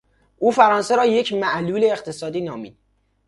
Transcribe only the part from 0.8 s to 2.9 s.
را یک معلول اقتصادی نامید.